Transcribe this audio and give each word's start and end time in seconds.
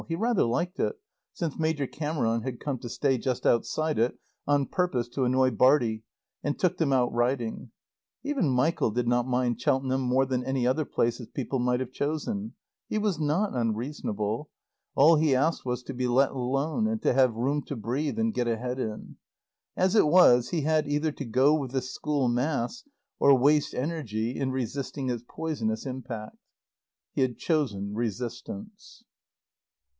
He 0.07 0.15
rather 0.15 0.45
liked 0.45 0.79
it, 0.79 0.95
since 1.31 1.59
Major 1.59 1.85
Cameron 1.85 2.41
had 2.41 2.59
come 2.59 2.79
to 2.79 2.89
stay 2.89 3.19
just 3.19 3.45
outside 3.45 3.99
it 3.99 4.17
on 4.47 4.65
purpose 4.65 5.07
to 5.09 5.25
annoy 5.25 5.51
Bartie 5.51 6.03
and 6.43 6.57
took 6.57 6.77
them 6.77 6.91
out 6.91 7.13
riding. 7.13 7.69
Even 8.23 8.49
Michael 8.49 8.89
did 8.89 9.07
not 9.07 9.27
mind 9.27 9.61
Cheltenham 9.61 10.01
more 10.01 10.25
than 10.25 10.43
any 10.43 10.65
other 10.65 10.85
place 10.85 11.19
his 11.19 11.27
people 11.27 11.59
might 11.59 11.79
have 11.79 11.91
chosen. 11.91 12.55
He 12.89 12.97
was 12.97 13.19
not 13.19 13.55
unreasonable. 13.55 14.49
All 14.95 15.17
he 15.17 15.35
asked 15.35 15.65
was 15.67 15.83
to 15.83 15.93
be 15.93 16.07
let 16.07 16.31
alone, 16.31 16.87
and 16.87 16.99
to 17.03 17.13
have 17.13 17.35
room 17.35 17.61
to 17.67 17.75
breathe 17.75 18.17
and 18.17 18.33
get 18.33 18.47
ahead 18.47 18.79
in. 18.79 19.17
As 19.77 19.93
it 19.93 20.07
was, 20.07 20.49
he 20.49 20.61
had 20.61 20.87
either 20.87 21.11
to 21.11 21.25
go 21.25 21.53
with 21.53 21.71
the 21.73 21.81
school 21.81 22.27
mass, 22.27 22.83
or 23.19 23.37
waste 23.37 23.75
energy 23.75 24.35
in 24.35 24.51
resisting 24.51 25.11
its 25.11 25.23
poisonous 25.29 25.85
impact. 25.85 26.37
He 27.13 27.21
had 27.21 27.37
chosen 27.37 27.93
resistance. 27.93 29.03